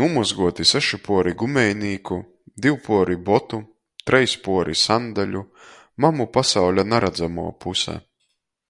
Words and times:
Nūmozguoti 0.00 0.64
seši 0.68 0.98
puori 1.08 1.34
gumejnīku, 1.42 2.18
div 2.66 2.78
puori 2.86 3.18
botu, 3.26 3.60
treis 4.12 4.38
puori 4.48 4.78
sandaļu. 4.86 5.44
Mamu 6.06 6.30
pasauļa 6.40 6.88
naradzamuo 6.96 7.48
puse. 7.68 8.00